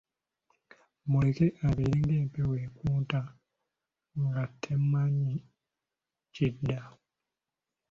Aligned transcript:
Muleke 1.09 1.47
abeere 1.67 2.01
ng'empewo 2.21 2.53
ekunta 2.65 3.21
nga 4.23 4.43
temanyi 4.61 5.33
gy'edda. 6.33 6.79